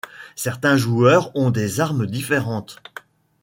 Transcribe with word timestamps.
Certains 0.35 0.77
joueurs 0.77 1.29
ont 1.35 1.51
des 1.51 1.79
armes 1.79 2.07
différentes. 2.07 2.81